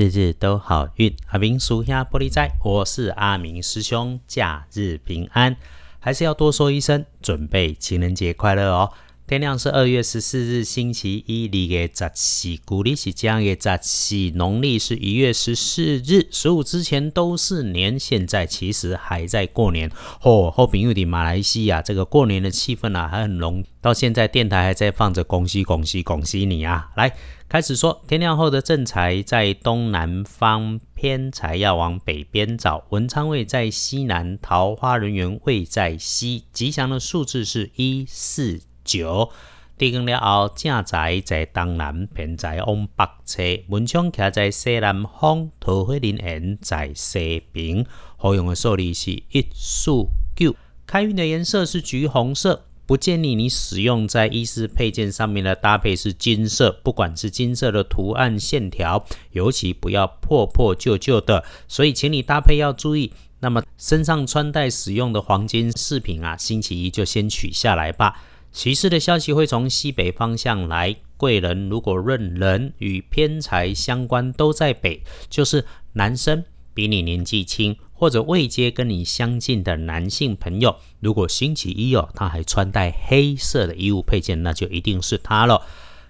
[0.00, 1.14] 日日都好运。
[1.26, 5.54] 阿明属下玻璃仔，我是阿明师兄，假日平安。
[5.98, 8.90] 还是要多说一声，准备情人节快乐哦。
[9.30, 16.26] 天亮是二月十四日，星期一，离月十四，古历是正月十四，农历是一月十四日。
[16.32, 19.88] 十五之前都是年，现在其实还在过年。
[20.22, 23.62] 哦，后边有点马来西亚，这个过年的气氛啊还很浓。
[23.80, 26.90] 到现在电台还在放着恭喜恭喜恭喜你啊！
[26.96, 27.14] 来
[27.48, 32.84] 开始说，天亮后的正财在东南方，偏财要往北边找。
[32.88, 36.46] 文昌位在西南，桃花人员位在西。
[36.52, 38.62] 吉祥的数字是一四。
[38.90, 39.30] 九，
[39.78, 47.86] 地更了后，正在在东南，偏在往北侧，门窗徛在西南方，桃花林缘在西边。
[48.16, 49.90] 好用的数字是一、四、
[50.34, 50.56] 九。
[50.86, 61.44] 开运的颜色是橘红色，不建议你使用在衣饰配件上面的搭配是金色，不管是金色的图案线条，尤其不要破破旧旧的。
[61.68, 63.12] 所以，请你搭配要注意。
[63.38, 68.20] 那么，身上穿戴使用的黄金饰品啊，星期一就先取下来吧。
[68.52, 80.76] 喜事的消息会从西北方向来，贵人如果论人与偏财相关都在北，就是男生比你年纪轻或者未接跟你相近的男性朋友。
[80.98, 85.62] 如果星期一哦，他还穿戴黑色的衣物配件，那就一定是他了。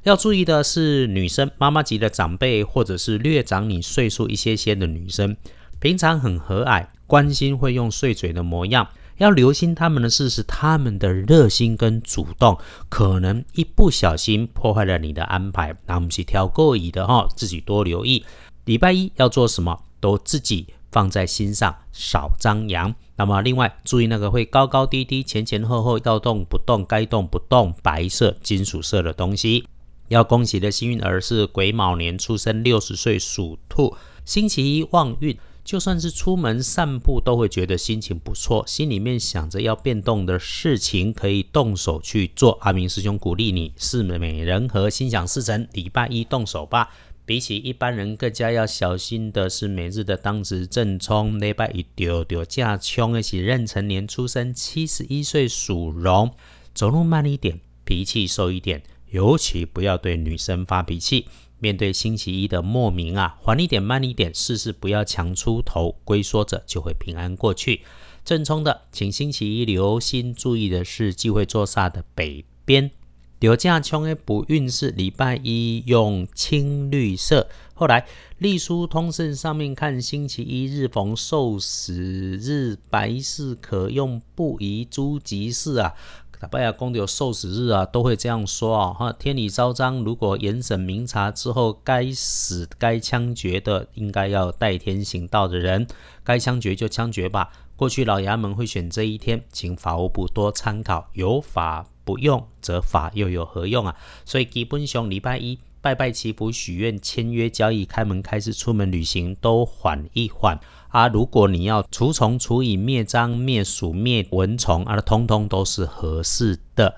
[0.04, 5.36] 要注意的是，女生妈妈级的长辈或者是略长你岁数一些些的女生，
[5.78, 8.88] 平常很和蔼，关心会用碎嘴的模样。
[9.20, 18.24] 要留心他们的事是他们的热心跟主动，可能一不小心破坏了你的安排，那我们去挑过椅的哈，自己多留意。
[18.64, 22.94] 礼拜一要做什么，都自己放在心上，少张扬。
[23.16, 29.66] 那么另外注意那个会高高低低、前前后后要动不动、该动不动、白色、金属色的东西。
[30.08, 35.36] 要恭喜的幸运儿是癸卯年出生，六十岁属兔，星期一旺运。
[35.64, 42.58] 就算是出门散步，都会觉得心情不错，心里面想着要变动的事情，可以动手去做。
[42.62, 46.90] 阿明师兄鼓励你，是美人和心想事成，礼拜一动手吧。
[47.26, 56.32] 比起一般人更加要小心的是，每日的当值正冲，礼拜一丢丢架冲一起壬辰年出生，七十一岁属龙，
[56.74, 61.28] 走路慢一点，脾气瘦一点，尤其不要对女生发脾气。
[61.60, 67.82] 面对星期一的莫名啊，缓一点，慢一点，事事不要强出头，龟缩着就会平安过去。
[68.24, 72.90] 正冲的，请星期一留心注意的是忌讳坐煞的北边。
[73.38, 77.48] 柳架冲的补运势，礼拜一用青绿色。
[77.72, 78.06] 后来
[78.36, 85.94] 隶书通胜上面看，星期一日逢受死日，白事可用，不宜诸吉事啊。
[86.40, 88.94] 大伯呀，公的有受死日啊，都会这样说啊。
[88.94, 95.86] 哈，天理昭彰，如果严审明察之后，该死该枪决的，应该要代天行道的人，
[96.24, 97.52] 该枪决就枪决吧。
[97.76, 101.10] 过去老衙门会选这一天，请法务部多参考。
[101.12, 103.94] 有法不用，则法又有何用啊？
[104.24, 110.60] 所以基本上礼拜一拜拜祈福、许愿、签约交易、开门开市、出门旅行，都缓一缓。
[110.88, 116.96] 啊，如果你要除虫、除蚁、灭蟑、灭鼠、灭蚊虫，啊，通通都是合适的。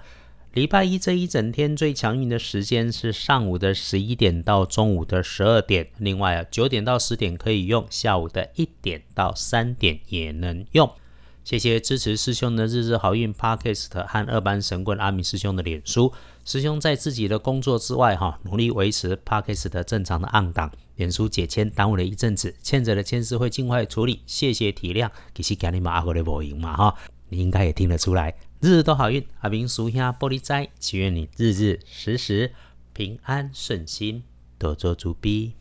[0.55, 10.91] 礼拜一这一整天最强运的时间是上午的十一点到中午的十二点，另外啊，九点到十点可以用，下午的一点到三点也能用。
[11.45, 16.13] 谢谢支持师兄的日日好运 Podcast 和二班神棍阿明师兄的脸书。
[16.45, 20.71] 师兄在自己的工作之外，哈，努力维持 Podcast 的正常的暗档。
[20.95, 25.11] 脸书解签耽误了一阵子，欠着的签字会尽快处理，谢谢体谅。
[25.35, 26.95] 其实给你们阿哥的播音嘛哈，
[27.29, 29.27] 你应该也听得出来，日日都好运。
[29.41, 32.53] 阿明叔兄玻璃斋，祈愿你日日时时
[32.93, 34.23] 平安顺心，
[34.59, 35.55] 多做主逼。